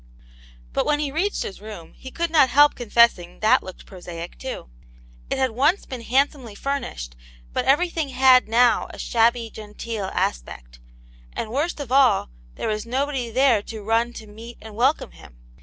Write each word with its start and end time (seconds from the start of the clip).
But 0.73 0.87
when 0.87 0.97
he 0.99 1.11
reached 1.11 1.43
his 1.43 1.61
room 1.61 1.93
he 1.93 2.09
could 2.09 2.31
not 2.31 2.49
help 2.49 2.73
confessing 2.73 3.39
that 3.41 3.61
looked 3.61 3.85
prosaic, 3.85 4.35
too. 4.39 4.67
It 5.29 5.37
had 5.37 5.51
once 5.51 5.85
been 5.85 6.01
hrjidsomely 6.01 6.57
furnished, 6.57 7.15
but 7.53 7.65
everything 7.65 8.09
had 8.09 8.47
now 8.49 8.87
a 8.89 8.97
shabby 8.97 9.51
genteel 9.51 10.05
aspect; 10.05 10.79
and 11.33 11.51
worst 11.51 11.79
of 11.79 11.91
all, 11.91 12.31
there 12.55 12.67
was 12.67 12.83
nobody 12.87 13.29
there 13.29 13.61
to 13.61 13.83
run 13.83 14.11
to 14.13 14.25
meet 14.25 14.57
and 14.59 14.75
welcome 14.75 15.11
him. 15.11 15.37